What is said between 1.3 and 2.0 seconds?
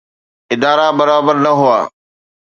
نه هئا.